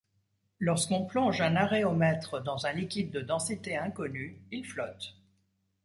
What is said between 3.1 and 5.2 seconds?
de densité inconnue, il flotte.